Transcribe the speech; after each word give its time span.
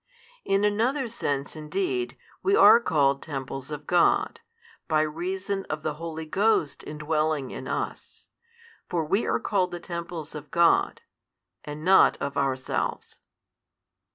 In 0.43 0.63
another 0.63 1.07
sense 1.07 1.55
indeed, 1.55 2.17
we 2.41 2.55
are 2.55 2.79
called 2.79 3.21
temples 3.21 3.69
of 3.69 3.85
God, 3.85 4.39
by 4.87 5.01
reason 5.01 5.63
of 5.65 5.83
the 5.83 5.93
Holy 5.93 6.25
Ghost 6.25 6.83
indwelling 6.87 7.51
in 7.51 7.67
us. 7.67 8.25
For 8.89 9.05
we 9.05 9.27
are 9.27 9.39
called 9.39 9.69
the 9.69 9.79
temples 9.79 10.33
of 10.33 10.49
God, 10.49 11.01
and 11.63 11.85
not 11.85 12.17
of 12.19 12.35
ourselves. 12.35 13.19